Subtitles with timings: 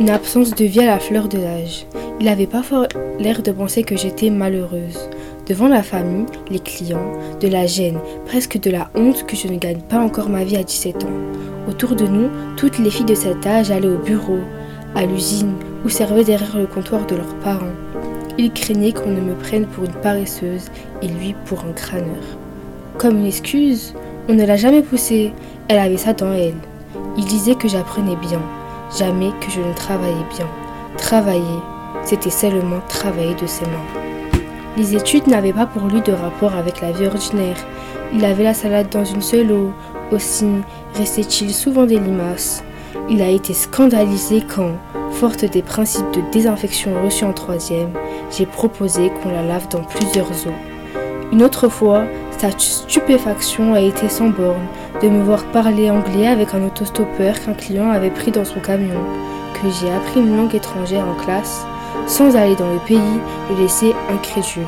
[0.00, 1.84] Une absence de vie à la fleur de l'âge.
[2.20, 2.62] Il n'avait pas
[3.18, 5.10] l'air de penser que j'étais malheureuse.
[5.48, 9.58] Devant la famille, les clients, de la gêne, presque de la honte que je ne
[9.58, 11.68] gagne pas encore ma vie à 17 ans.
[11.68, 14.38] Autour de nous, toutes les filles de cet âge allaient au bureau,
[14.94, 17.66] à l'usine ou servaient derrière le comptoir de leurs parents.
[18.38, 20.66] Il craignait qu'on ne me prenne pour une paresseuse
[21.02, 22.22] et lui pour un crâneur.
[22.98, 23.94] Comme une excuse,
[24.28, 25.32] on ne l'a jamais poussée,
[25.66, 26.54] elle avait ça dans elle.
[27.16, 28.40] Il disait que j'apprenais bien,
[28.96, 30.46] jamais que je ne travaillais bien.
[30.96, 31.60] Travailler,
[32.04, 34.00] c'était seulement travailler de ses mains.
[34.76, 37.56] Les études n'avaient pas pour lui de rapport avec la vie ordinaire.
[38.14, 39.72] Il avait la salade dans une seule eau.
[40.12, 40.46] Aussi,
[40.94, 42.62] restait-il souvent des limaces.
[43.10, 44.72] Il a été scandalisé quand,
[45.10, 47.92] forte des principes de désinfection reçus en troisième,
[48.30, 50.58] j'ai proposé qu'on la lave dans plusieurs eaux.
[51.32, 52.04] Une autre fois,
[52.38, 54.66] sa stupéfaction a été sans borne
[55.02, 59.00] de me voir parler anglais avec un autostoppeur qu'un client avait pris dans son camion,
[59.54, 61.64] que j'ai appris une langue étrangère en classe,
[62.06, 64.66] sans aller dans le pays et laisser incrédule.